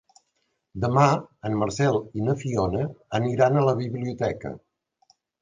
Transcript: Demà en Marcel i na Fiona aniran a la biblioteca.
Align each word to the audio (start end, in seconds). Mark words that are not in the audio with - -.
Demà 0.85 1.03
en 1.49 1.57
Marcel 1.63 1.99
i 2.21 2.25
na 2.29 2.35
Fiona 2.45 2.87
aniran 3.19 3.61
a 3.61 3.65
la 3.69 3.77
biblioteca. 3.83 4.55